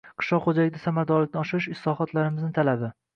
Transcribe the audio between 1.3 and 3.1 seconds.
oshirish-islohotlarimizni talabi.